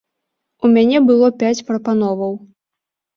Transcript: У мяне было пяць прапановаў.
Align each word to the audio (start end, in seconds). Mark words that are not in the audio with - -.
У 0.63 0.69
мяне 0.77 1.01
было 1.09 1.27
пяць 1.43 1.65
прапановаў. 1.67 2.33